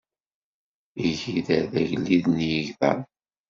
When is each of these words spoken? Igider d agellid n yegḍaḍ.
Igider 1.07 1.63
d 1.71 1.73
agellid 1.81 2.25
n 2.35 2.37
yegḍaḍ. 2.49 2.99